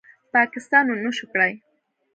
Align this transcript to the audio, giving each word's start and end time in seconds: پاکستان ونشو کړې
پاکستان 0.33 0.85
ونشو 0.89 1.25
کړې 1.31 1.51